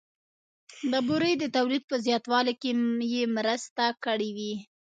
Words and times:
د 0.91 0.93
بورې 1.07 1.31
د 1.37 1.43
تولید 1.55 1.83
په 1.89 1.95
زیاتوالي 2.05 2.53
کې 2.61 2.71
یې 3.13 3.23
مرسته 3.37 3.83
کړې 4.03 4.29
وي 4.37 4.55